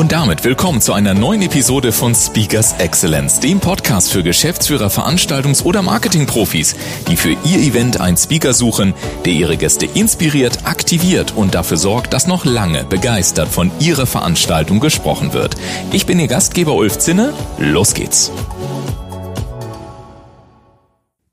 [0.00, 5.62] Und damit willkommen zu einer neuen Episode von Speakers Excellence, dem Podcast für Geschäftsführer, Veranstaltungs-
[5.62, 6.74] oder Marketingprofis,
[7.10, 8.94] die für ihr Event einen Speaker suchen,
[9.26, 14.80] der ihre Gäste inspiriert, aktiviert und dafür sorgt, dass noch lange begeistert von ihrer Veranstaltung
[14.80, 15.56] gesprochen wird.
[15.92, 17.34] Ich bin Ihr Gastgeber Ulf Zinne.
[17.58, 18.32] Los geht's.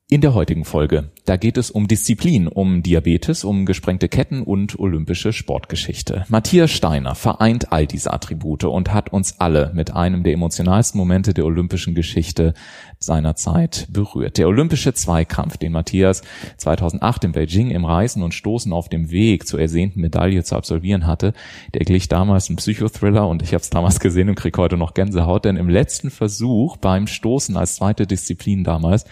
[0.09, 4.79] In der heutigen Folge, da geht es um Disziplin, um Diabetes, um gesprengte Ketten und
[4.79, 6.23] olympische Sportgeschichte.
[6.29, 11.33] Matthias Steiner vereint all diese Attribute und hat uns alle mit einem der emotionalsten Momente
[11.33, 12.53] der olympischen Geschichte
[12.99, 14.37] seiner Zeit berührt.
[14.37, 16.21] Der olympische Zweikampf, den Matthias
[16.55, 21.05] 2008 in Beijing im Reisen und Stoßen auf dem Weg zur ersehnten Medaille zu absolvieren
[21.05, 21.33] hatte,
[21.73, 24.93] der glich damals ein Psychothriller und ich habe es damals gesehen und krieg heute noch
[24.93, 29.03] Gänsehaut, denn im letzten Versuch beim Stoßen als zweite Disziplin damals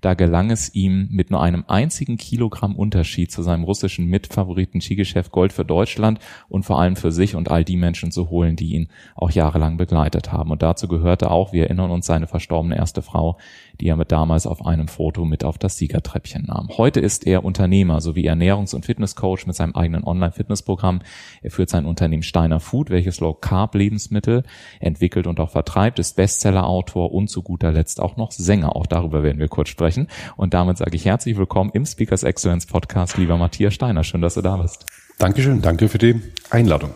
[0.00, 5.30] da gelang es ihm mit nur einem einzigen Kilogramm Unterschied zu seinem russischen Mitfavoriten Skigeschäft
[5.32, 8.74] Gold für Deutschland und vor allem für sich und all die Menschen zu holen, die
[8.74, 10.50] ihn auch jahrelang begleitet haben.
[10.50, 13.38] Und dazu gehörte auch, wir erinnern uns, seine verstorbene erste Frau,
[13.80, 16.68] die er mit damals auf einem Foto mit auf das Siegertreppchen nahm.
[16.76, 21.00] Heute ist er Unternehmer sowie Ernährungs- und Fitnesscoach mit seinem eigenen Online-Fitnessprogramm.
[21.42, 24.44] Er führt sein Unternehmen Steiner Food, welches Low-Carb-Lebensmittel
[24.80, 28.76] entwickelt und auch vertreibt, ist Bestseller-Autor und zu guter Letzt auch noch Sänger.
[28.76, 29.89] Auch darüber werden wir kurz sprechen.
[30.36, 34.04] Und damit sage ich herzlich willkommen im Speakers Excellence Podcast, lieber Matthias Steiner.
[34.04, 34.86] Schön, dass du da bist.
[35.18, 36.90] Dankeschön, danke für die Einladung.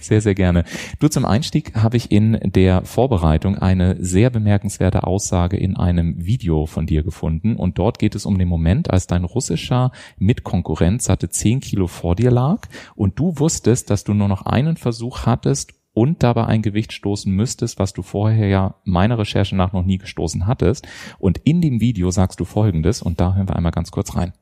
[0.00, 0.64] Sehr, sehr gerne.
[1.00, 6.66] Du zum Einstieg habe ich in der Vorbereitung eine sehr bemerkenswerte Aussage in einem Video
[6.66, 7.56] von dir gefunden.
[7.56, 12.14] Und dort geht es um den Moment, als dein russischer Mitkonkurrent satte zehn Kilo vor
[12.14, 16.60] dir lag und du wusstest, dass du nur noch einen Versuch hattest und dabei ein
[16.60, 20.86] Gewicht stoßen müsstest, was du vorher ja meiner Recherche nach noch nie gestoßen hattest.
[21.18, 24.34] Und in dem Video sagst du Folgendes, und da hören wir einmal ganz kurz rein.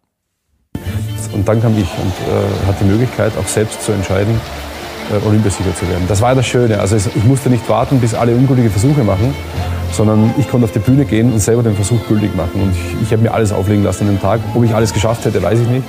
[1.32, 4.34] Und dann kam ich und äh, hatte die Möglichkeit, auch selbst zu entscheiden,
[5.12, 6.04] äh, Olympiasieger zu werden.
[6.08, 6.80] Das war das Schöne.
[6.80, 9.32] Also ich musste nicht warten, bis alle ungültige Versuche machen,
[9.92, 12.62] sondern ich konnte auf die Bühne gehen und selber den Versuch gültig machen.
[12.62, 14.40] Und ich, ich habe mir alles auflegen lassen an dem Tag.
[14.54, 15.84] Ob ich alles geschafft hätte, weiß ich nicht.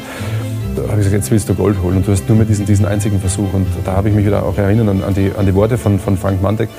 [0.75, 2.65] Da habe ich gesagt, jetzt willst du Gold holen und du hast nur mehr diesen,
[2.65, 3.53] diesen einzigen Versuch.
[3.53, 5.99] Und da habe ich mich wieder auch erinnert an, an, die, an die Worte von,
[5.99, 6.69] von Frank Mantek.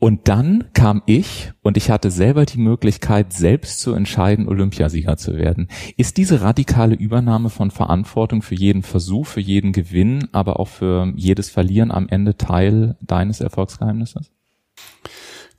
[0.00, 5.36] Und dann kam ich und ich hatte selber die Möglichkeit, selbst zu entscheiden, Olympiasieger zu
[5.36, 5.68] werden.
[5.96, 11.12] Ist diese radikale Übernahme von Verantwortung für jeden Versuch, für jeden Gewinn, aber auch für
[11.14, 14.30] jedes Verlieren am Ende Teil deines Erfolgsgeheimnisses?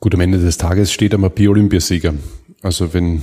[0.01, 2.13] Gut, am Ende des Tages steht am Papier Olympiasieger.
[2.61, 3.21] Also wenn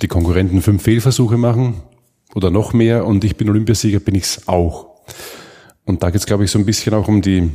[0.00, 1.74] die Konkurrenten fünf Fehlversuche machen
[2.34, 5.02] oder noch mehr und ich bin Olympiasieger, bin ich's auch.
[5.84, 7.50] Und da geht's, glaube ich, so ein bisschen auch um die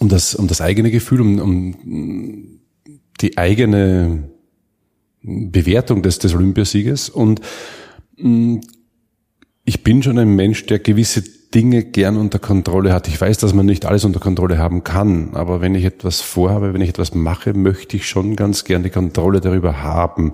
[0.00, 2.60] um das, um das eigene Gefühl, um, um
[3.20, 4.30] die eigene
[5.22, 7.08] Bewertung des, des Olympiasieges.
[7.08, 7.40] Und
[8.16, 8.58] mm,
[9.64, 11.22] ich bin schon ein Mensch, der gewisse
[11.54, 13.08] Dinge gern unter Kontrolle hat.
[13.08, 16.74] Ich weiß, dass man nicht alles unter Kontrolle haben kann, aber wenn ich etwas vorhabe,
[16.74, 20.32] wenn ich etwas mache, möchte ich schon ganz gern die Kontrolle darüber haben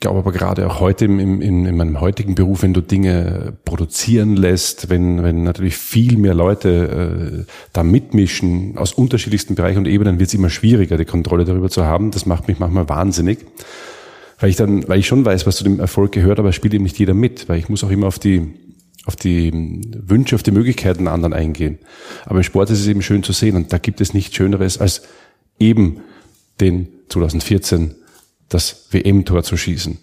[0.00, 4.34] glaube aber gerade auch heute im, im, in meinem heutigen Beruf, wenn du Dinge produzieren
[4.34, 10.18] lässt, wenn, wenn natürlich viel mehr Leute äh, da mitmischen aus unterschiedlichsten Bereichen und Ebenen,
[10.18, 12.10] wird es immer schwieriger, die Kontrolle darüber zu haben.
[12.10, 13.40] Das macht mich manchmal wahnsinnig.
[14.38, 16.84] Weil ich dann, weil ich schon weiß, was zu dem Erfolg gehört, aber spielt eben
[16.84, 18.54] nicht jeder mit, weil ich muss auch immer auf die,
[19.04, 21.78] auf die Wünsche, auf die Möglichkeiten der anderen eingehen.
[22.24, 24.78] Aber im Sport ist es eben schön zu sehen und da gibt es nichts Schöneres
[24.78, 25.02] als
[25.58, 26.00] eben
[26.58, 27.96] den 2014
[28.50, 29.98] das WM-Tor zu schießen.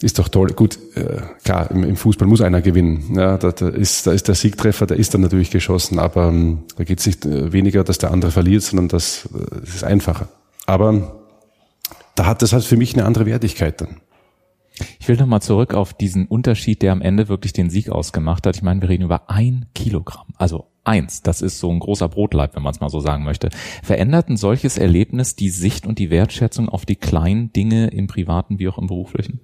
[0.00, 0.52] Ist doch toll.
[0.52, 3.16] Gut, äh, klar, im, im, Fußball muss einer gewinnen.
[3.16, 6.60] Ja, da, da, ist, da ist der Siegtreffer, der ist dann natürlich geschossen, aber ähm,
[6.76, 9.84] da geht es nicht äh, weniger, dass der andere verliert, sondern das, äh, das ist
[9.84, 10.28] einfacher.
[10.66, 11.18] Aber
[12.14, 14.00] da hat das halt für mich eine andere Wertigkeit dann.
[15.00, 18.54] Ich will nochmal zurück auf diesen Unterschied, der am Ende wirklich den Sieg ausgemacht hat.
[18.54, 20.28] Ich meine, wir reden über ein Kilogramm.
[20.36, 23.50] Also eins, das ist so ein großer Brotleib, wenn man es mal so sagen möchte.
[23.82, 28.58] Verändert ein solches Erlebnis die Sicht und die Wertschätzung auf die kleinen Dinge im privaten
[28.58, 29.40] wie auch im beruflichen?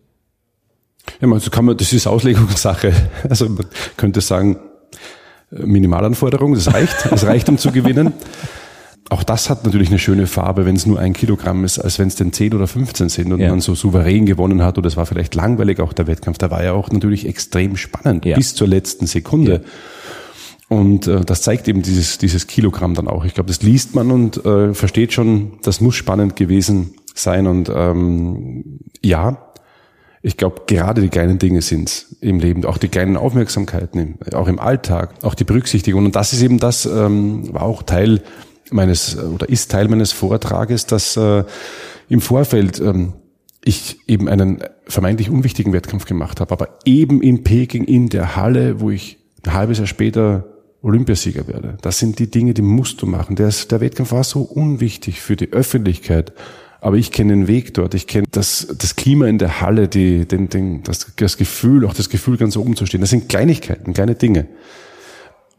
[1.21, 2.93] Ja, also kann man, das ist Auslegungssache.
[3.29, 4.59] Also man könnte sagen,
[5.51, 8.13] Minimalanforderung, das reicht, das reicht, um zu gewinnen.
[9.11, 12.09] auch das hat natürlich eine schöne Farbe, wenn es nur ein Kilogramm ist, als wenn
[12.09, 13.51] es denn 10 oder 15 sind und ja.
[13.51, 16.39] man so souverän gewonnen hat oder es war vielleicht langweilig auch der Wettkampf.
[16.39, 18.37] Da war ja auch natürlich extrem spannend ja.
[18.37, 19.53] bis zur letzten Sekunde.
[19.53, 19.61] Ja.
[20.69, 23.25] Und äh, das zeigt eben dieses, dieses Kilogramm dann auch.
[23.25, 27.47] Ich glaube, das liest man und äh, versteht schon, das muss spannend gewesen sein.
[27.47, 29.53] Und ähm, ja,
[30.23, 34.59] ich glaube, gerade die kleinen Dinge sind's im Leben, auch die kleinen Aufmerksamkeiten, auch im
[34.59, 36.07] Alltag, auch die Berücksichtigung.
[36.07, 38.23] Und das ist eben das, ähm, war auch Teil
[38.71, 41.45] meines oder ist Teil meines Vortrages, dass äh,
[42.09, 43.13] im Vorfeld ähm,
[43.65, 48.81] ich eben einen vermeintlich unwichtigen Wettkampf gemacht habe, aber eben in Peking in der Halle,
[48.81, 50.54] wo ich ein halbes Jahr später
[50.85, 51.77] Olympiasieger werde.
[51.83, 53.37] Das sind die Dinge, die musst du machen.
[53.37, 56.33] Der, der Wettkampf war so unwichtig für die Öffentlichkeit,
[56.81, 60.27] aber ich kenne den Weg dort, ich kenne das, das Klima in der Halle, die,
[60.27, 63.01] den, den, das, das Gefühl, auch das Gefühl, ganz oben zu stehen.
[63.01, 64.47] Das sind Kleinigkeiten, kleine Dinge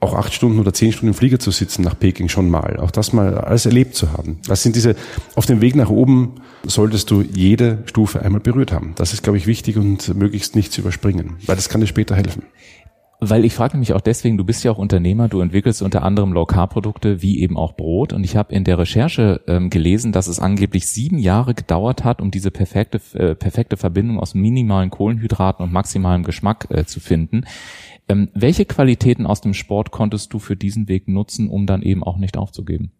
[0.05, 2.91] auch acht Stunden oder zehn Stunden im Flieger zu sitzen nach Peking schon mal, auch
[2.91, 4.39] das mal alles erlebt zu haben.
[4.47, 4.95] Das sind diese,
[5.35, 8.93] auf dem Weg nach oben solltest du jede Stufe einmal berührt haben.
[8.95, 12.15] Das ist, glaube ich, wichtig und möglichst nicht zu überspringen, weil das kann dir später
[12.15, 12.43] helfen.
[13.21, 16.33] Weil ich frage mich auch deswegen, du bist ja auch Unternehmer, du entwickelst unter anderem
[16.33, 20.39] Low-Carb-Produkte wie eben auch Brot und ich habe in der Recherche ähm, gelesen, dass es
[20.39, 25.71] angeblich sieben Jahre gedauert hat, um diese perfekte, äh, perfekte Verbindung aus minimalen Kohlenhydraten und
[25.71, 27.45] maximalem Geschmack äh, zu finden.
[28.09, 32.03] Ähm, welche Qualitäten aus dem Sport konntest du für diesen Weg nutzen, um dann eben
[32.03, 32.91] auch nicht aufzugeben?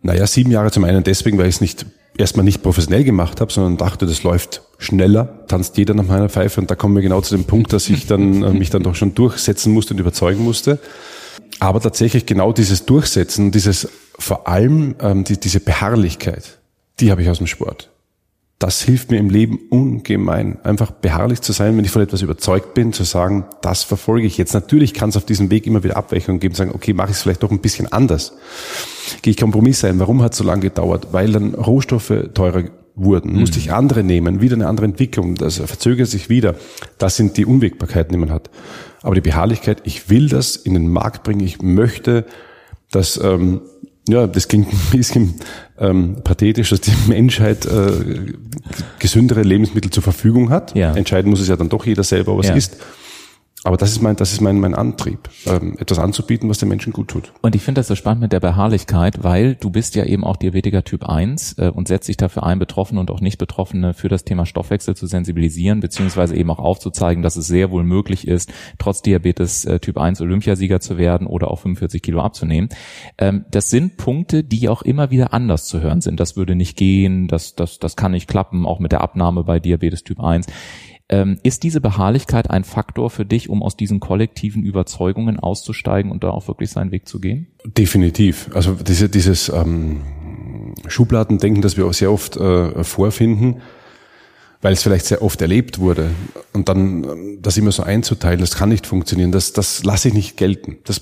[0.00, 1.86] Naja, sieben Jahre zum einen deswegen, weil ich es nicht
[2.16, 6.60] erstmal nicht professionell gemacht habe, sondern dachte, das läuft schneller, tanzt jeder nach meiner Pfeife
[6.60, 8.94] und da kommen wir genau zu dem Punkt, dass ich dann äh, mich dann doch
[8.94, 10.78] schon durchsetzen musste und überzeugen musste.
[11.60, 13.88] Aber tatsächlich genau dieses Durchsetzen, dieses
[14.18, 16.58] vor allem ähm, die, diese Beharrlichkeit,
[17.00, 17.90] die habe ich aus dem Sport
[18.58, 20.58] das hilft mir im Leben ungemein.
[20.64, 24.36] Einfach beharrlich zu sein, wenn ich von etwas überzeugt bin, zu sagen, das verfolge ich
[24.36, 24.52] jetzt.
[24.52, 27.22] Natürlich kann es auf diesem Weg immer wieder Abweichungen geben, sagen, okay, mache ich es
[27.22, 28.32] vielleicht doch ein bisschen anders.
[29.22, 30.00] Gehe ich Kompromisse ein.
[30.00, 31.08] Warum hat es so lange gedauert?
[31.12, 32.64] Weil dann Rohstoffe teurer
[32.98, 33.32] wurden.
[33.32, 33.40] Mhm.
[33.40, 36.54] Musste ich andere nehmen, wieder eine andere Entwicklung, das verzögert sich wieder.
[36.98, 38.50] Das sind die Unwägbarkeiten, die man hat.
[39.02, 42.26] Aber die Beharrlichkeit, ich will das in den Markt bringen, ich möchte,
[42.90, 43.62] dass ähm,
[44.08, 45.34] ja, das klingt ein bisschen
[45.78, 47.92] ähm, pathetisch, dass die Menschheit äh,
[48.98, 50.74] gesündere Lebensmittel zur Verfügung hat.
[50.74, 50.94] Ja.
[50.94, 52.54] Entscheiden muss es ja dann doch jeder selber, was ja.
[52.54, 52.76] isst.
[53.64, 56.92] Aber das ist mein, das ist mein, mein Antrieb, ähm, etwas anzubieten, was den Menschen
[56.92, 57.32] gut tut.
[57.42, 60.36] Und ich finde das so spannend mit der Beharrlichkeit, weil du bist ja eben auch
[60.36, 64.24] Diabetiker Typ 1 äh, und setzt dich dafür ein, Betroffene und auch Nicht-Betroffene für das
[64.24, 69.02] Thema Stoffwechsel zu sensibilisieren, beziehungsweise eben auch aufzuzeigen, dass es sehr wohl möglich ist, trotz
[69.02, 72.68] Diabetes äh, Typ 1 Olympiasieger zu werden oder auch 45 Kilo abzunehmen.
[73.18, 76.20] Ähm, das sind Punkte, die auch immer wieder anders zu hören sind.
[76.20, 79.58] Das würde nicht gehen, das, das, das kann nicht klappen, auch mit der Abnahme bei
[79.58, 80.46] Diabetes Typ 1.
[81.10, 86.22] Ähm, ist diese Beharrlichkeit ein Faktor für dich, um aus diesen kollektiven Überzeugungen auszusteigen und
[86.22, 87.46] da auch wirklich seinen Weg zu gehen?
[87.64, 88.50] Definitiv.
[88.52, 90.02] Also diese, dieses ähm,
[90.86, 93.62] Schubladendenken, das wir auch sehr oft äh, vorfinden,
[94.60, 96.10] weil es vielleicht sehr oft erlebt wurde
[96.52, 100.14] und dann ähm, das immer so einzuteilen, das kann nicht funktionieren, das, das lasse ich
[100.14, 100.76] nicht gelten.
[100.84, 101.00] Das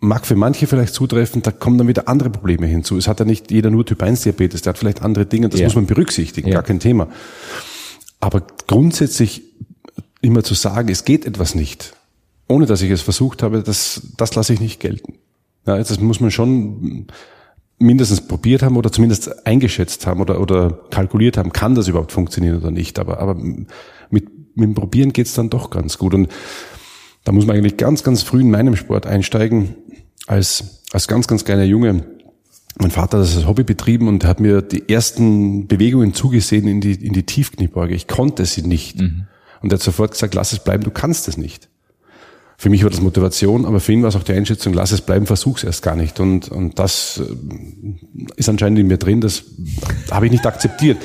[0.00, 2.98] mag für manche vielleicht zutreffen, da kommen dann wieder andere Probleme hinzu.
[2.98, 5.60] Es hat ja nicht jeder nur Typ 1 Diabetes, der hat vielleicht andere Dinge, das
[5.60, 5.66] ja.
[5.66, 6.54] muss man berücksichtigen, ja.
[6.54, 7.08] gar kein Thema.
[8.20, 9.42] Aber grundsätzlich
[10.20, 11.94] immer zu sagen, es geht etwas nicht,
[12.48, 15.14] ohne dass ich es versucht habe, das, das lasse ich nicht gelten.
[15.66, 17.06] Ja, das muss man schon
[17.78, 22.56] mindestens probiert haben oder zumindest eingeschätzt haben oder, oder kalkuliert haben, kann das überhaupt funktionieren
[22.56, 22.98] oder nicht.
[22.98, 23.76] Aber, aber mit,
[24.10, 26.14] mit dem Probieren geht's dann doch ganz gut.
[26.14, 26.28] Und
[27.24, 29.76] da muss man eigentlich ganz, ganz früh in meinem Sport einsteigen,
[30.26, 32.04] als, als ganz, ganz kleiner Junge
[32.80, 36.80] mein Vater hat das als Hobby betrieben und hat mir die ersten Bewegungen zugesehen in
[36.80, 37.94] die, in die Tiefkniebeuge.
[37.94, 39.00] Ich konnte sie nicht.
[39.00, 39.26] Mhm.
[39.60, 41.68] Und er hat sofort gesagt, lass es bleiben, du kannst es nicht.
[42.56, 45.00] Für mich war das Motivation, aber für ihn war es auch die Einschätzung, lass es
[45.00, 46.18] bleiben, versuch's erst gar nicht.
[46.18, 49.44] Und, und das äh, ist anscheinend in mir drin, das
[50.10, 50.98] habe ich nicht akzeptiert.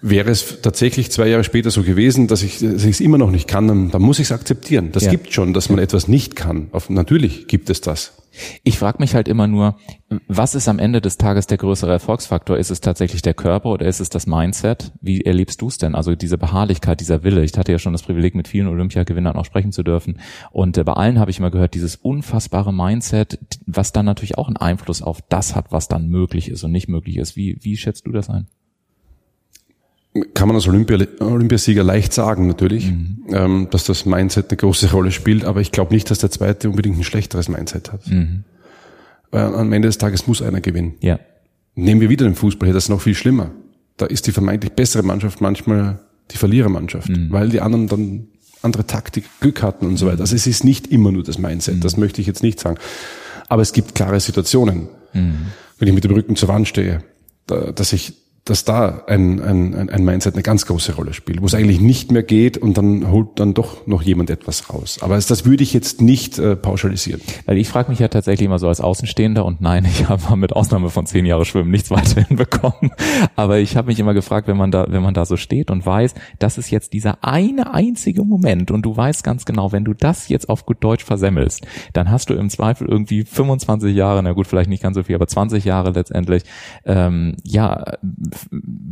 [0.00, 3.66] Wäre es tatsächlich zwei Jahre später so gewesen, dass ich es immer noch nicht kann,
[3.66, 4.90] dann, dann muss ich es akzeptieren.
[4.92, 5.10] Das ja.
[5.10, 6.68] gibt schon, dass man etwas nicht kann.
[6.72, 8.12] Auf, natürlich gibt es das.
[8.62, 9.76] Ich frage mich halt immer nur,
[10.28, 12.56] was ist am Ende des Tages der größere Erfolgsfaktor?
[12.56, 14.92] Ist es tatsächlich der Körper oder ist es das Mindset?
[15.00, 15.94] Wie erlebst du es denn?
[15.94, 17.42] Also diese Beharrlichkeit, dieser Wille.
[17.42, 20.20] Ich hatte ja schon das Privileg, mit vielen Olympiagewinnern auch sprechen zu dürfen.
[20.52, 24.46] Und äh, bei allen habe ich immer gehört, dieses unfassbare Mindset, was dann natürlich auch
[24.46, 27.36] einen Einfluss auf das hat, was dann möglich ist und nicht möglich ist.
[27.36, 28.46] Wie, wie schätzt du das ein?
[30.34, 33.24] Kann man als Olympia, Olympiasieger leicht sagen, natürlich, mhm.
[33.30, 36.70] ähm, dass das Mindset eine große Rolle spielt, aber ich glaube nicht, dass der zweite
[36.70, 38.06] unbedingt ein schlechteres Mindset hat.
[38.06, 38.44] Mhm.
[39.30, 40.94] Weil am Ende des Tages muss einer gewinnen.
[41.00, 41.18] Ja.
[41.74, 43.50] Nehmen wir wieder den Fußball hier, das ist noch viel schlimmer.
[43.96, 47.30] Da ist die vermeintlich bessere Mannschaft manchmal die Verlierermannschaft, mhm.
[47.30, 48.28] weil die anderen dann
[48.62, 50.20] andere Taktik, Glück hatten und so weiter.
[50.20, 51.80] Also es ist nicht immer nur das Mindset, mhm.
[51.80, 52.78] das möchte ich jetzt nicht sagen.
[53.48, 55.46] Aber es gibt klare Situationen, mhm.
[55.78, 57.02] wenn ich mit dem Rücken zur Wand stehe,
[57.46, 58.14] dass ich
[58.48, 62.10] dass da ein, ein, ein Mindset eine ganz große Rolle spielt, wo es eigentlich nicht
[62.10, 64.98] mehr geht und dann holt dann doch noch jemand etwas raus.
[65.02, 67.20] Aber das würde ich jetzt nicht äh, pauschalisieren.
[67.46, 70.54] Weil ich frage mich ja tatsächlich immer so als Außenstehender und nein, ich habe mit
[70.54, 72.90] Ausnahme von zehn Jahre Schwimmen nichts weiterhin bekommen.
[73.36, 75.84] Aber ich habe mich immer gefragt, wenn man da, wenn man da so steht und
[75.84, 79.94] weiß, das ist jetzt dieser eine einzige Moment und du weißt ganz genau, wenn du
[79.94, 84.32] das jetzt auf gut Deutsch versemmelst, dann hast du im Zweifel irgendwie 25 Jahre, na
[84.32, 86.44] gut, vielleicht nicht ganz so viel, aber 20 Jahre letztendlich,
[86.84, 87.84] ähm, ja,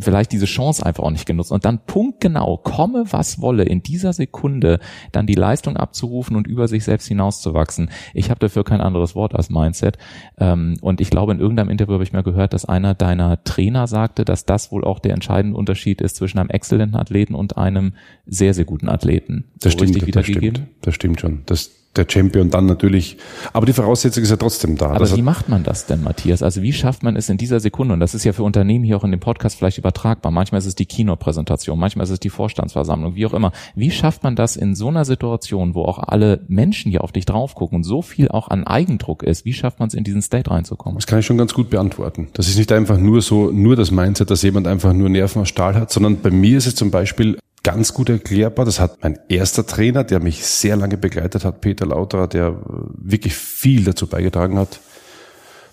[0.01, 4.13] vielleicht diese Chance einfach auch nicht genutzt und dann punktgenau, komme was wolle, in dieser
[4.13, 4.79] Sekunde
[5.13, 7.91] dann die Leistung abzurufen und über sich selbst hinauszuwachsen.
[8.15, 9.99] Ich habe dafür kein anderes Wort als Mindset.
[10.39, 13.87] Ähm, und ich glaube, in irgendeinem Interview habe ich mal gehört, dass einer deiner Trainer
[13.87, 17.95] sagte, dass das wohl auch der entscheidende Unterschied ist zwischen einem exzellenten Athleten und einem
[18.27, 19.45] sehr, sehr guten Athleten.
[19.61, 21.43] Das so stimmt, das stimmt, das stimmt schon.
[21.47, 23.17] Das, der Champion dann natürlich.
[23.53, 24.91] Aber die Voraussetzung ist ja trotzdem da.
[24.91, 26.43] Aber wie macht man das denn, Matthias?
[26.43, 27.95] Also wie schafft man es in dieser Sekunde?
[27.95, 30.33] Und das ist ja für Unternehmen hier auch in dem Podcast vielleicht übertragbar.
[30.33, 33.53] Manchmal ist es die Kinopräsentation, manchmal ist es die Vorstandsversammlung, wie auch immer.
[33.75, 37.27] Wie schafft man das in so einer Situation, wo auch alle Menschen hier auf dich
[37.27, 39.45] drauf gucken und so viel auch an Eigendruck ist?
[39.45, 40.97] Wie schafft man es in diesen State reinzukommen?
[40.97, 42.29] Das kann ich schon ganz gut beantworten.
[42.33, 45.49] Das ist nicht einfach nur so, nur das Mindset, dass jemand einfach nur Nerven aus
[45.49, 48.65] Stahl hat, sondern bei mir ist es zum Beispiel ganz gut erklärbar.
[48.65, 52.63] Das hat mein erster Trainer, der mich sehr lange begleitet hat, Peter Lauterer, der
[52.97, 54.79] wirklich viel dazu beigetragen hat,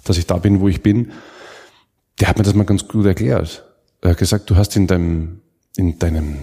[0.04, 1.12] dass ich da bin, wo ich bin.
[2.20, 3.64] Der hat mir das mal ganz gut erklärt.
[4.02, 5.42] Er hat gesagt, du hast in deinem,
[5.78, 6.38] in deinem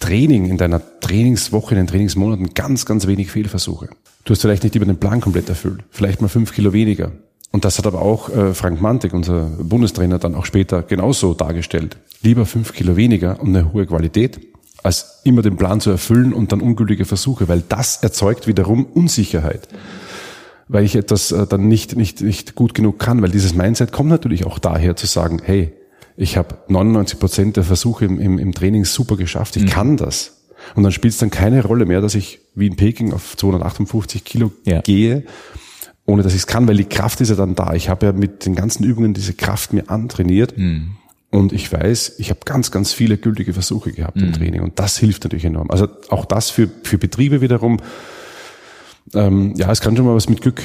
[0.00, 3.88] Training, in deiner Trainingswoche, in den Trainingsmonaten ganz, ganz wenig Fehlversuche.
[4.26, 7.12] Du hast vielleicht nicht über den Plan komplett erfüllt, vielleicht mal fünf Kilo weniger.
[7.52, 11.96] Und das hat aber auch äh, Frank Mantik, unser Bundestrainer, dann auch später genauso dargestellt.
[12.20, 14.40] Lieber fünf Kilo weniger und eine hohe Qualität,
[14.82, 19.68] als immer den Plan zu erfüllen und dann ungültige Versuche, weil das erzeugt wiederum Unsicherheit.
[20.68, 24.08] Weil ich etwas äh, dann nicht, nicht, nicht gut genug kann, weil dieses Mindset kommt
[24.08, 25.72] natürlich auch daher zu sagen, hey,
[26.16, 29.68] ich habe 99 Prozent der Versuche im, im, im Training super geschafft, ich mhm.
[29.68, 30.36] kann das.
[30.74, 34.24] Und dann spielt es dann keine Rolle mehr, dass ich wie in Peking auf 258
[34.24, 34.80] Kilo ja.
[34.82, 35.24] gehe,
[36.06, 37.72] ohne dass ich es kann, weil die Kraft ist ja dann da.
[37.74, 40.58] Ich habe ja mit den ganzen Übungen diese Kraft mir antrainiert.
[40.58, 40.96] Mhm.
[41.30, 44.24] Und ich weiß, ich habe ganz, ganz viele gültige Versuche gehabt mhm.
[44.24, 44.60] im Training.
[44.62, 45.70] Und das hilft natürlich enorm.
[45.70, 47.78] Also auch das für, für Betriebe wiederum.
[49.14, 50.62] Ähm, ja, es kann schon mal was mit Glück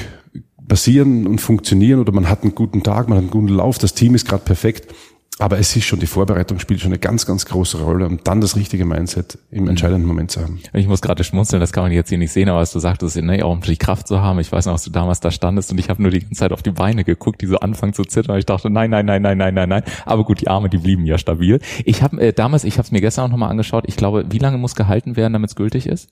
[0.66, 3.94] passieren und funktionieren oder man hat einen guten Tag, man hat einen guten Lauf, das
[3.94, 4.92] Team ist gerade perfekt.
[5.38, 8.40] Aber es ist schon, die Vorbereitung spielt schon eine ganz, ganz große Rolle, um dann
[8.40, 10.60] das richtige Mindset im entscheidenden Moment zu haben.
[10.72, 13.16] Ich muss gerade schmunzeln, das kann man jetzt hier nicht sehen, aber als du sagtest,
[13.16, 15.70] ne, auch um die Kraft zu haben, ich weiß noch, dass du damals da standest
[15.70, 18.04] und ich habe nur die ganze Zeit auf die Beine geguckt, die so anfangen zu
[18.04, 18.38] zittern.
[18.38, 19.82] Ich dachte, nein, nein, nein, nein, nein, nein, nein.
[20.06, 21.60] Aber gut, die Arme, die blieben ja stabil.
[21.84, 24.38] Ich habe äh, damals, ich habe es mir gestern auch nochmal angeschaut, ich glaube, wie
[24.38, 26.08] lange muss gehalten werden, damit es gültig ist?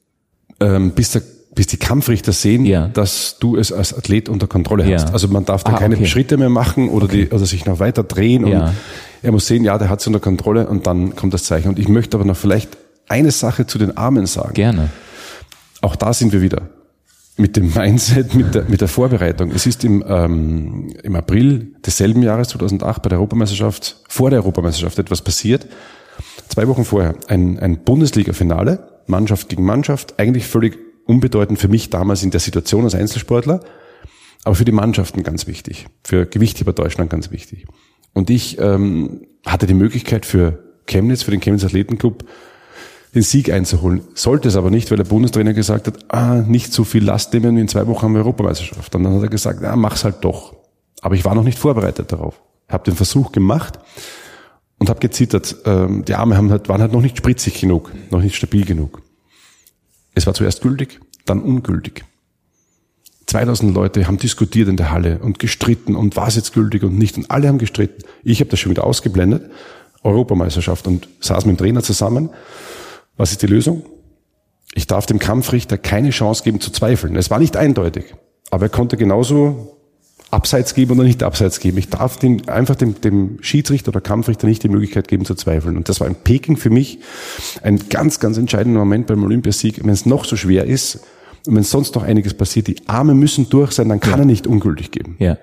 [0.61, 1.23] Ähm, bis der
[1.54, 2.88] bis die Kampfrichter sehen, ja.
[2.88, 5.09] dass du es als Athlet unter Kontrolle hast.
[5.09, 5.12] Ja.
[5.12, 6.07] Also man darf da ah, keine okay.
[6.07, 7.26] Schritte mehr machen oder okay.
[7.26, 8.45] die, oder sich noch weiter drehen.
[8.47, 8.66] Ja.
[8.66, 8.75] Und
[9.25, 11.69] er muss sehen, ja, der hat es unter Kontrolle und dann kommt das Zeichen.
[11.69, 12.76] Und ich möchte aber noch vielleicht
[13.09, 14.54] eine Sache zu den Armen sagen.
[14.54, 14.90] Gerne.
[15.81, 16.69] Auch da sind wir wieder
[17.37, 19.50] mit dem Mindset, mit der, mit der Vorbereitung.
[19.50, 24.99] Es ist im, ähm, im April desselben Jahres 2008 bei der Europameisterschaft, vor der Europameisterschaft
[24.99, 25.66] etwas passiert.
[26.49, 32.23] Zwei Wochen vorher ein, ein Bundesliga-Finale, Mannschaft gegen Mannschaft, eigentlich völlig unbedeutend für mich damals
[32.23, 33.61] in der Situation als Einzelsportler,
[34.45, 37.66] aber für die Mannschaften ganz wichtig, für Gewichtheber Deutschland ganz wichtig.
[38.14, 42.25] Und ich ähm, hatte die Möglichkeit für Chemnitz, für den Chemnitz Athletenclub,
[43.14, 44.02] den Sieg einzuholen.
[44.14, 47.56] Sollte es aber nicht, weil der Bundestrainer gesagt hat, ah, nicht so viel Last nehmen,
[47.59, 48.94] in zwei Wochen haben wir Europameisterschaft.
[48.94, 50.54] Und dann hat er gesagt, ah, mach's halt doch.
[51.00, 52.40] Aber ich war noch nicht vorbereitet darauf.
[52.68, 53.78] Habe den Versuch gemacht
[54.78, 55.56] und habe gezittert.
[55.64, 59.02] Ähm, die Arme haben halt, waren halt noch nicht spritzig genug, noch nicht stabil genug.
[60.14, 62.04] Es war zuerst gültig, dann ungültig.
[63.26, 66.99] 2000 Leute haben diskutiert in der Halle und gestritten und war es jetzt gültig und
[66.99, 67.16] nicht.
[67.16, 68.02] Und alle haben gestritten.
[68.23, 69.50] Ich habe das schon wieder ausgeblendet.
[70.02, 72.31] Europameisterschaft und saß mit dem Trainer zusammen.
[73.16, 73.85] Was ist die Lösung?
[74.75, 77.16] Ich darf dem Kampfrichter keine Chance geben zu zweifeln.
[77.16, 78.14] Es war nicht eindeutig,
[78.50, 79.78] aber er konnte genauso
[80.31, 81.78] Abseits geben oder nicht Abseits geben.
[81.78, 85.76] Ich darf dem, einfach dem, dem Schiedsrichter oder Kampfrichter nicht die Möglichkeit geben zu zweifeln.
[85.76, 86.99] Und das war in Peking für mich
[87.62, 89.81] ein ganz, ganz entscheidender Moment beim Olympiasieg.
[89.83, 91.00] Wenn es noch so schwer ist
[91.46, 94.18] und wenn sonst noch einiges passiert, die Arme müssen durch sein, dann kann ja.
[94.20, 95.16] er nicht ungültig geben.
[95.18, 95.36] Ja.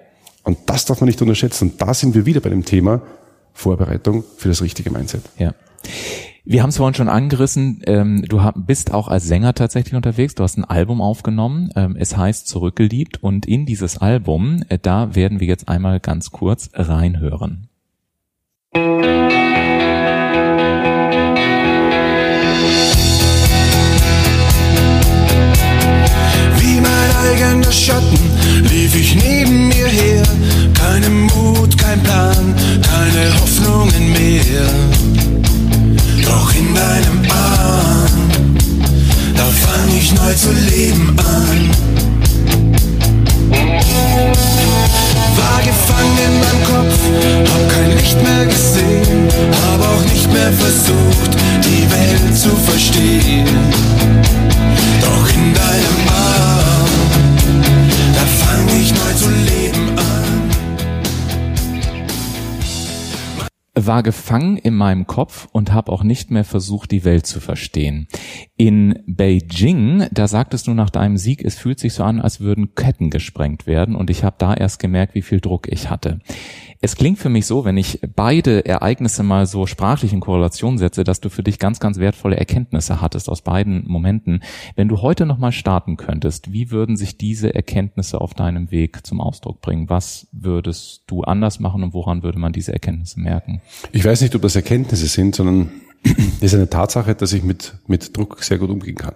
[0.44, 1.72] Und das darf man nicht unterschätzen.
[1.72, 3.02] Und da sind wir wieder bei dem Thema
[3.54, 5.22] Vorbereitung für das richtige Mindset.
[5.38, 5.54] Ja.
[6.44, 10.42] Wir haben es vorhin schon angerissen, ähm, du bist auch als Sänger tatsächlich unterwegs, du
[10.42, 15.40] hast ein Album aufgenommen, ähm, es heißt Zurückgeliebt und in dieses Album, äh, da werden
[15.40, 17.68] wir jetzt einmal ganz kurz reinhören.
[18.74, 19.21] Wie
[27.22, 28.20] schweigender Schatten
[28.70, 30.24] lief ich neben mir her.
[30.74, 34.70] Keinen Mut, kein Plan, keine Hoffnungen mehr.
[36.24, 38.30] Doch in deinem Arm,
[39.36, 41.70] da fang ich neu zu leben an.
[45.38, 47.00] War gefangen in meinem Kopf,
[47.52, 49.28] hab kein Licht mehr gesehen,
[49.64, 51.32] hab auch nicht mehr versucht,
[51.64, 53.48] die Welt zu verstehen.
[55.02, 56.01] Doch in deinem
[63.86, 68.08] war gefangen in meinem Kopf und habe auch nicht mehr versucht, die Welt zu verstehen.
[68.62, 72.76] In Beijing, da sagtest du nach deinem Sieg, es fühlt sich so an, als würden
[72.76, 76.20] Ketten gesprengt werden und ich habe da erst gemerkt, wie viel Druck ich hatte.
[76.80, 81.04] Es klingt für mich so, wenn ich beide Ereignisse mal so sprachlich in Korrelation setze,
[81.04, 84.44] dass du für dich ganz, ganz wertvolle Erkenntnisse hattest aus beiden Momenten.
[84.76, 89.22] Wenn du heute nochmal starten könntest, wie würden sich diese Erkenntnisse auf deinem Weg zum
[89.22, 89.90] Ausdruck bringen?
[89.90, 93.60] Was würdest du anders machen und woran würde man diese Erkenntnisse merken?
[93.92, 95.72] Ich weiß nicht, ob das Erkenntnisse sind, sondern
[96.42, 99.16] ist eine Tatsache, dass ich mit, mit Druck sehr gut umgehen kann.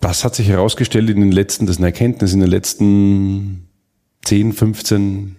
[0.00, 3.68] Das hat sich herausgestellt in den letzten, das ist eine Erkenntnis, in den letzten
[4.24, 5.36] 10, 15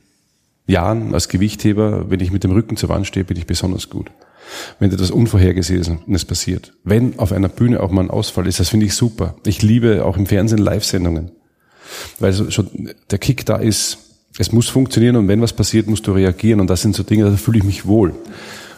[0.65, 4.11] Jahren als Gewichtheber, wenn ich mit dem Rücken zur Wand stehe, bin ich besonders gut.
[4.79, 6.73] Wenn etwas Unvorhergesehenes passiert.
[6.83, 9.35] Wenn auf einer Bühne auch mal ein Ausfall ist, das finde ich super.
[9.45, 11.31] Ich liebe auch im Fernsehen Live-Sendungen.
[12.19, 13.97] Weil so schon der Kick da ist,
[14.37, 16.59] es muss funktionieren und wenn was passiert, musst du reagieren.
[16.59, 18.13] Und das sind so Dinge, da fühle ich mich wohl.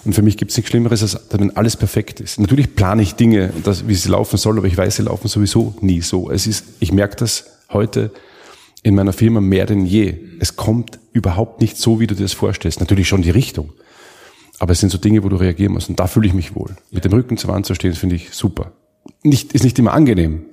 [0.06, 2.40] Und für mich gibt es nichts Schlimmeres, als wenn alles perfekt ist.
[2.40, 5.76] Natürlich plane ich Dinge, dass, wie sie laufen soll, aber ich weiß, sie laufen sowieso
[5.82, 6.32] nie so.
[6.32, 8.12] Es ist, ich merke das heute
[8.82, 10.16] in meiner Firma mehr denn je.
[10.40, 12.80] Es kommt überhaupt nicht so, wie du dir das vorstellst.
[12.80, 13.74] Natürlich schon die Richtung.
[14.58, 15.90] Aber es sind so Dinge, wo du reagieren musst.
[15.90, 16.76] Und da fühle ich mich wohl.
[16.92, 18.72] Mit dem Rücken zur Wand zu stehen, finde ich super.
[19.24, 20.46] Nicht, ist nicht immer angenehm.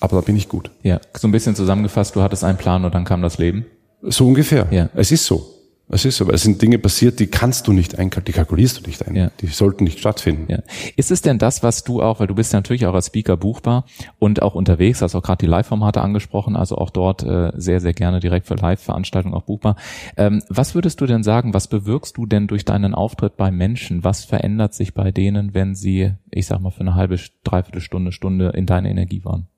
[0.00, 0.70] Aber da bin ich gut.
[0.82, 3.66] Ja, so ein bisschen zusammengefasst, du hattest einen Plan und dann kam das Leben.
[4.02, 4.66] So ungefähr.
[4.70, 4.88] Ja.
[4.94, 5.59] Es ist so.
[5.92, 8.78] Es ist so, weil es sind Dinge passiert, die kannst du nicht einkalkulieren, die kalkulierst
[8.78, 9.16] du nicht ein.
[9.16, 9.30] Ja.
[9.40, 10.46] Die sollten nicht stattfinden.
[10.48, 10.62] Ja.
[10.96, 13.36] Ist es denn das, was du auch, weil du bist ja natürlich auch als Speaker
[13.36, 13.84] buchbar
[14.18, 17.92] und auch unterwegs, hast auch gerade die Live-Formate angesprochen, also auch dort äh, sehr, sehr
[17.92, 19.76] gerne direkt für Live-Veranstaltungen auch buchbar.
[20.16, 24.04] Ähm, was würdest du denn sagen, was bewirkst du denn durch deinen Auftritt bei Menschen?
[24.04, 28.12] Was verändert sich bei denen, wenn sie, ich sag mal, für eine halbe, dreiviertel Stunde,
[28.12, 29.49] Stunde in deiner Energie waren?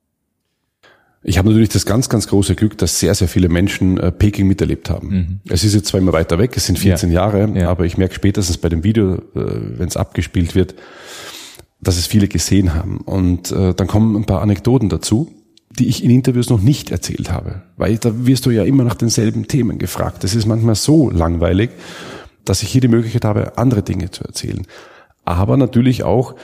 [1.25, 4.49] Ich habe natürlich das ganz, ganz große Glück, dass sehr, sehr viele Menschen äh, Peking
[4.49, 5.09] miterlebt haben.
[5.09, 5.41] Mhm.
[5.49, 7.15] Es ist jetzt zwar immer weiter weg, es sind 14 Ja.
[7.27, 7.71] Jahre, Ja.
[7.71, 10.75] aber ich merke spätestens bei dem Video, äh, wenn es abgespielt wird,
[11.81, 12.99] dass es viele gesehen haben.
[12.99, 15.33] Und äh, dann kommen ein paar Anekdoten dazu,
[15.71, 17.63] die ich in Interviews noch nicht erzählt habe.
[17.77, 20.23] Weil da wirst du ja immer nach denselben Themen gefragt.
[20.25, 21.71] Das ist manchmal so langweilig,
[22.45, 24.67] dass ich hier die Möglichkeit habe, andere Dinge zu erzählen.
[25.25, 26.35] Aber natürlich auch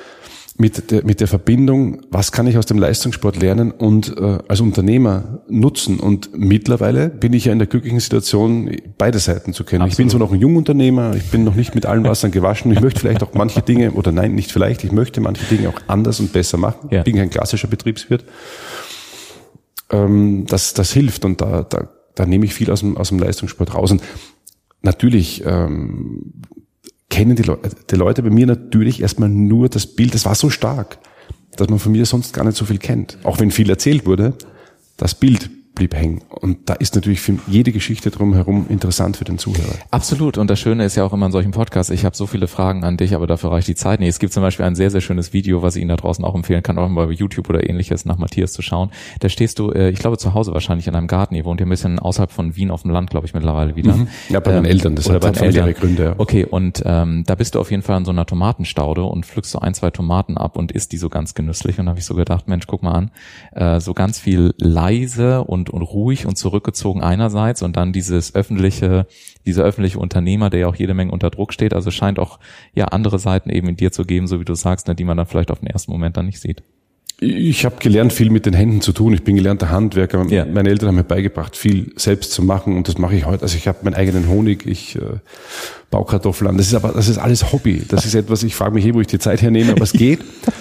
[0.61, 4.61] mit der, mit der Verbindung, was kann ich aus dem Leistungssport lernen und äh, als
[4.61, 6.01] Unternehmer nutzen.
[6.01, 8.69] Und mittlerweile bin ich ja in der glücklichen Situation,
[8.99, 9.87] beide Seiten zu kennen.
[9.87, 12.73] Ich bin so noch ein Jungunternehmer, ich bin noch nicht mit allen Wassern gewaschen.
[12.73, 15.81] Ich möchte vielleicht auch manche Dinge, oder nein, nicht vielleicht, ich möchte manche Dinge auch
[15.87, 16.89] anders und besser machen.
[16.91, 16.99] Ja.
[16.99, 18.25] Ich bin kein klassischer Betriebswirt.
[19.91, 23.21] Ähm, das, das hilft und da, da, da nehme ich viel aus dem, aus dem
[23.21, 23.93] Leistungssport raus.
[23.93, 24.03] Und
[24.83, 26.33] natürlich ähm,
[27.11, 27.57] kennen die, Leu
[27.91, 30.99] die Leute bei mir natürlich erstmal nur das Bild, das war so stark,
[31.57, 33.19] dass man von mir sonst gar nicht so viel kennt.
[33.25, 34.35] Auch wenn viel erzählt wurde,
[34.97, 36.21] das Bild blieb hängen.
[36.29, 39.75] Und da ist natürlich für jede Geschichte drumherum interessant für den Zuhörer.
[39.91, 40.37] Absolut.
[40.37, 42.85] Und das Schöne ist ja auch immer in solchen Podcasts, ich habe so viele Fragen
[42.85, 44.11] an dich, aber dafür reicht die Zeit nicht.
[44.11, 46.35] Es gibt zum Beispiel ein sehr, sehr schönes Video, was ich Ihnen da draußen auch
[46.35, 48.91] empfehlen kann, auch mal bei YouTube oder ähnliches nach Matthias zu schauen.
[49.21, 51.35] Da stehst du, äh, ich glaube, zu Hause wahrscheinlich in einem Garten.
[51.35, 53.95] Ihr wohnt ja ein bisschen außerhalb von Wien auf dem Land, glaube ich, mittlerweile wieder.
[53.95, 54.09] Mhm.
[54.29, 54.97] Ja, bei meinen Eltern.
[54.97, 55.75] Das oder hat bei den Eltern.
[55.75, 56.15] Gründe, ja.
[56.19, 59.53] Okay, und ähm, da bist du auf jeden Fall an so einer Tomatenstaude und pflückst
[59.53, 61.79] so ein, zwei Tomaten ab und isst die so ganz genüsslich.
[61.79, 63.11] Und da habe ich so gedacht, Mensch, guck mal an,
[63.53, 69.07] äh, so ganz viel leise und, und ruhig und zurückgezogen einerseits und dann dieses öffentliche,
[69.47, 71.75] dieser öffentliche Unternehmer, der ja auch jede Menge unter Druck steht.
[71.75, 72.39] Also scheint auch
[72.75, 75.17] ja andere Seiten eben in dir zu geben, so wie du sagst, ne, die man
[75.17, 76.63] dann vielleicht auf den ersten Moment dann nicht sieht.
[77.21, 79.13] Ich habe gelernt, viel mit den Händen zu tun.
[79.13, 80.25] Ich bin gelernter Handwerker.
[80.29, 80.45] Ja.
[80.45, 83.43] Meine Eltern haben mir beigebracht, viel selbst zu machen und das mache ich heute.
[83.43, 85.01] Also ich habe meinen eigenen Honig, ich äh,
[85.91, 86.57] baue Kartoffeln an.
[86.57, 87.83] Das ist aber das ist alles Hobby.
[87.89, 90.21] Das ist etwas, ich frage mich eh, wo ich die Zeit hernehme, aber es geht.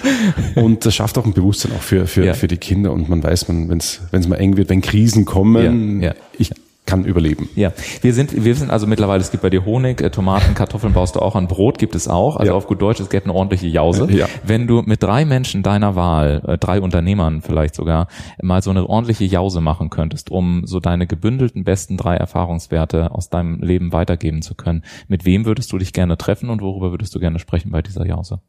[0.55, 2.33] und das schafft auch ein Bewusstsein auch für, für, Ja.
[2.33, 2.91] für die Kinder.
[2.91, 6.49] Und man weiß, man, wenn es mal eng wird, wenn Krisen kommen, Ja, ich
[6.87, 7.47] kann überleben.
[7.55, 7.71] Ja,
[8.01, 11.15] wir sind, wir sind also mittlerweile, es gibt bei dir Honig, äh, Tomaten, Kartoffeln baust
[11.15, 12.37] du auch an, Brot gibt es auch.
[12.37, 12.57] Also Ja.
[12.57, 14.07] auf gut Deutsch, es gibt eine ordentliche Jause.
[14.11, 14.27] Ja.
[14.43, 18.07] Wenn du mit drei Menschen deiner Wahl, äh, drei Unternehmern vielleicht sogar,
[18.41, 23.29] mal so eine ordentliche Jause machen könntest, um so deine gebündelten besten drei Erfahrungswerte aus
[23.29, 27.13] deinem Leben weitergeben zu können, mit wem würdest du dich gerne treffen und worüber würdest
[27.13, 28.39] du gerne sprechen bei dieser Jause?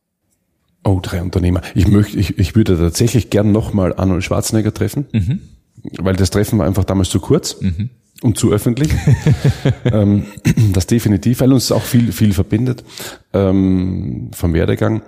[0.85, 1.61] Oh, drei Unternehmer.
[1.75, 5.07] Ich möchte, ich, ich würde tatsächlich gern nochmal Arnold Schwarzenegger treffen,
[5.99, 7.57] weil das Treffen war einfach damals zu kurz
[8.23, 8.91] und zu öffentlich.
[9.85, 10.27] ähm,
[10.73, 12.85] das definitiv, weil uns auch viel, viel verbindet
[13.33, 15.03] ähm, vom Werdegang.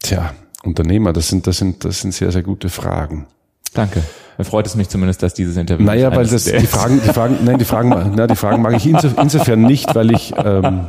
[0.00, 1.12] Tja, Unternehmer?
[1.12, 3.26] Das sind, das sind, das sind sehr, sehr gute Fragen.
[3.74, 4.02] Danke.
[4.36, 5.84] Dann freut es mich zumindest, dass dieses Interview.
[5.84, 8.86] Naja, weil das, die Fragen, die Fragen, nein, die Fragen, na, die Fragen mag ich
[8.86, 10.86] insofern nicht, weil ich, ähm,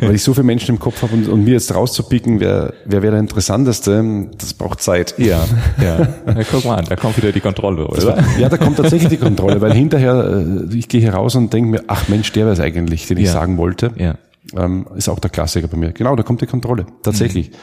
[0.00, 3.02] weil ich so viele Menschen im Kopf habe und, und mir jetzt rauszupicken, wer, wer
[3.02, 5.14] wäre der Interessanteste, das braucht Zeit.
[5.18, 5.44] Ja,
[5.82, 5.98] ja.
[6.26, 6.42] ja.
[6.50, 8.24] Guck mal an, da kommt wieder die Kontrolle, oder?
[8.38, 11.70] ja, da kommt tatsächlich die Kontrolle, weil hinterher, äh, ich gehe hier raus und denke
[11.70, 13.32] mir, ach Mensch, der wäre es eigentlich, den ich ja.
[13.32, 13.92] sagen wollte.
[13.96, 14.16] Ja.
[14.56, 15.92] Ähm, ist auch der Klassiker bei mir.
[15.92, 16.86] Genau, da kommt die Kontrolle.
[17.02, 17.50] Tatsächlich.
[17.50, 17.54] Mhm.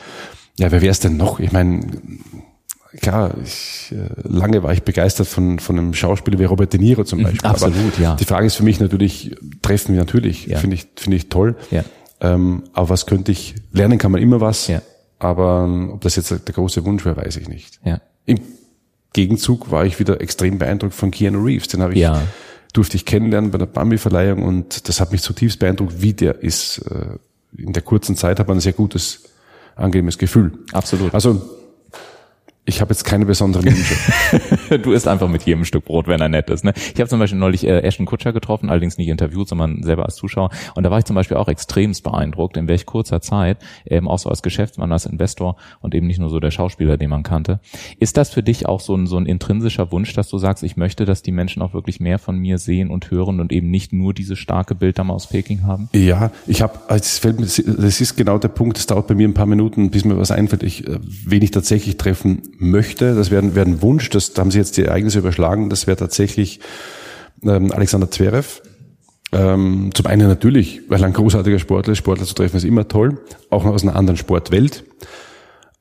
[0.57, 1.39] Ja, wer wäre es denn noch?
[1.39, 1.81] Ich meine,
[3.01, 7.03] klar, ich, äh, lange war ich begeistert von, von einem Schauspieler wie Robert De Niro
[7.03, 7.49] zum mhm, Beispiel.
[7.49, 8.15] Absolut, aber ja.
[8.15, 10.57] Die Frage ist für mich natürlich, treffen wir natürlich, ja.
[10.57, 11.55] finde ich, finde ich toll.
[11.71, 11.83] Ja.
[12.21, 14.81] Ähm, aber was könnte ich, lernen kann man immer was, ja.
[15.19, 17.79] aber ähm, ob das jetzt der große Wunsch wäre, weiß ich nicht.
[17.83, 17.99] Ja.
[18.25, 18.39] Im
[19.13, 22.21] Gegenzug war ich wieder extrem beeindruckt von Keanu Reeves, den habe ich, ja.
[22.73, 26.79] durfte ich kennenlernen bei der Bambi-Verleihung und das hat mich zutiefst beeindruckt, wie der ist.
[26.79, 27.17] Äh,
[27.57, 29.23] in der kurzen Zeit hat man ein sehr gutes,
[29.75, 30.53] angenehmes Gefühl.
[30.71, 31.13] Absolut.
[31.13, 31.60] Also
[32.63, 34.77] ich habe jetzt keine besonderen Wünsche.
[34.83, 36.63] du isst einfach mit jedem Stück Brot, wenn er nett ist.
[36.63, 36.73] Ne?
[36.93, 40.15] Ich habe zum Beispiel neulich äh, Ashton Kutscher getroffen, allerdings nicht interviewt, sondern selber als
[40.15, 40.51] Zuschauer.
[40.75, 44.19] Und da war ich zum Beispiel auch extremst beeindruckt, in welch kurzer Zeit, eben auch
[44.19, 47.59] so als Geschäftsmann, als Investor und eben nicht nur so der Schauspieler, den man kannte.
[47.99, 50.77] Ist das für dich auch so ein, so ein intrinsischer Wunsch, dass du sagst, ich
[50.77, 53.91] möchte, dass die Menschen auch wirklich mehr von mir sehen und hören und eben nicht
[53.91, 55.89] nur dieses starke Bild da mal aus Peking haben?
[55.93, 59.89] Ja, ich habe, das ist genau der Punkt, es dauert bei mir ein paar Minuten,
[59.89, 60.61] bis mir was einfällt.
[60.61, 64.51] Ich, äh, wen ich tatsächlich treffen möchte, das wäre wär ein Wunsch, das, da haben
[64.51, 66.59] Sie jetzt die Ereignisse überschlagen, das wäre tatsächlich
[67.43, 68.61] ähm, Alexander Zverev.
[69.33, 73.21] Ähm, zum einen natürlich, weil ein großartiger Sportler ist, Sportler zu treffen ist immer toll,
[73.49, 74.83] auch noch aus einer anderen Sportwelt.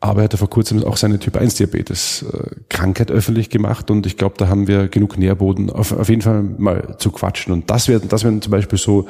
[0.03, 4.49] Aber er hat ja vor kurzem auch seine Typ-1-Diabetes-Krankheit öffentlich gemacht und ich glaube, da
[4.49, 7.53] haben wir genug Nährboden, auf, auf jeden Fall mal zu quatschen.
[7.53, 9.07] Und das wäre das wäre zum Beispiel so,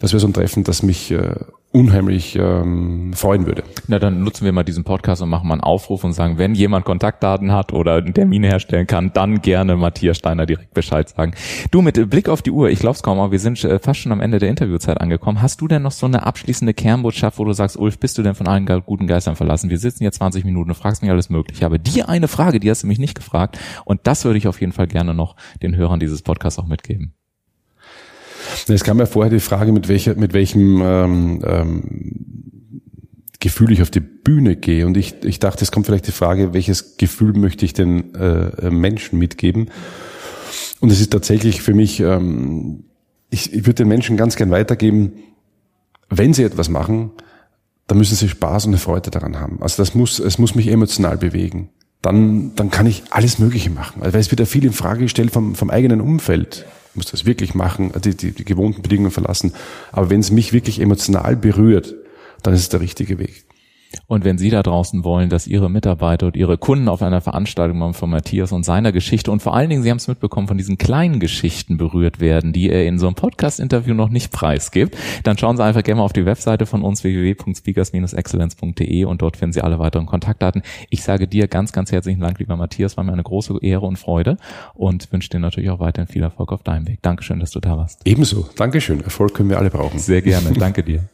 [0.00, 1.34] das wäre so ein Treffen, das mich äh,
[1.72, 3.62] unheimlich ähm, freuen würde.
[3.86, 6.54] Na, dann nutzen wir mal diesen Podcast und machen mal einen Aufruf und sagen, wenn
[6.54, 11.34] jemand Kontaktdaten hat oder einen Termin herstellen kann, dann gerne Matthias Steiner direkt Bescheid sagen.
[11.70, 14.10] Du, mit Blick auf die Uhr, ich glaub's kaum, aber wir sind äh, fast schon
[14.10, 15.42] am Ende der Interviewzeit angekommen.
[15.42, 18.34] Hast du denn noch so eine abschließende Kernbotschaft, wo du sagst, Ulf, bist du denn
[18.34, 19.68] von allen guten Geistern verlassen?
[19.68, 22.70] Wir sitzen jetzt 20 Minuten, du fragst mich alles mögliche, aber die eine Frage, die
[22.70, 25.76] hast du mich nicht gefragt und das würde ich auf jeden Fall gerne noch den
[25.76, 27.19] Hörern dieses Podcasts auch mitgeben.
[28.68, 32.80] Es kam ja vorher die Frage, mit, welcher, mit welchem ähm, ähm,
[33.40, 34.86] Gefühl ich auf die Bühne gehe.
[34.86, 38.70] Und ich, ich dachte, es kommt vielleicht die Frage, welches Gefühl möchte ich den äh,
[38.70, 39.70] Menschen mitgeben?
[40.80, 42.84] Und es ist tatsächlich für mich, ähm,
[43.30, 45.12] ich, ich würde den Menschen ganz gern weitergeben,
[46.08, 47.12] wenn sie etwas machen,
[47.86, 49.62] dann müssen sie Spaß und eine Freude daran haben.
[49.62, 51.70] Also das muss, es muss mich emotional bewegen.
[52.02, 54.02] Dann, dann kann ich alles Mögliche machen.
[54.02, 57.24] Also weil es wird ja viel in Frage gestellt vom, vom eigenen Umfeld muss das
[57.24, 59.52] wirklich machen, die, die, die gewohnten Bedingungen verlassen.
[59.92, 61.94] Aber wenn es mich wirklich emotional berührt,
[62.42, 63.44] dann ist es der richtige Weg.
[64.06, 67.94] Und wenn Sie da draußen wollen, dass Ihre Mitarbeiter und Ihre Kunden auf einer Veranstaltung
[67.94, 70.78] von Matthias und seiner Geschichte und vor allen Dingen, Sie haben es mitbekommen, von diesen
[70.78, 75.56] kleinen Geschichten berührt werden, die er in so einem Podcast-Interview noch nicht preisgibt, dann schauen
[75.56, 79.78] Sie einfach gerne mal auf die Webseite von uns www.speakers-excellence.de und dort finden Sie alle
[79.78, 80.62] weiteren Kontaktdaten.
[80.90, 83.98] Ich sage dir ganz, ganz herzlichen Dank, lieber Matthias, war mir eine große Ehre und
[83.98, 84.36] Freude
[84.74, 87.02] und wünsche dir natürlich auch weiterhin viel Erfolg auf deinem Weg.
[87.02, 88.00] Dankeschön, dass du da warst.
[88.04, 88.48] Ebenso.
[88.56, 89.02] Dankeschön.
[89.02, 89.98] Erfolg können wir alle brauchen.
[89.98, 90.52] Sehr gerne.
[90.52, 91.04] Danke dir.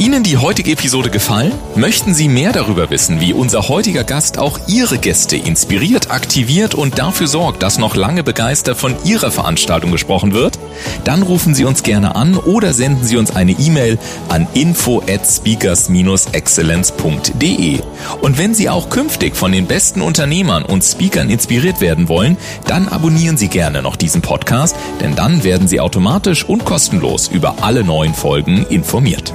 [0.00, 1.52] Ihnen die heutige Episode gefallen?
[1.76, 6.98] Möchten Sie mehr darüber wissen, wie unser heutiger Gast auch Ihre Gäste inspiriert, aktiviert und
[6.98, 10.58] dafür sorgt, dass noch lange begeistert von Ihrer Veranstaltung gesprochen wird?
[11.04, 13.98] Dann rufen Sie uns gerne an oder senden Sie uns eine E-Mail
[14.30, 17.80] an info at speakers-excellence.de.
[18.22, 22.88] Und wenn Sie auch künftig von den besten Unternehmern und Speakern inspiriert werden wollen, dann
[22.88, 27.84] abonnieren Sie gerne noch diesen Podcast, denn dann werden Sie automatisch und kostenlos über alle
[27.84, 29.34] neuen Folgen informiert.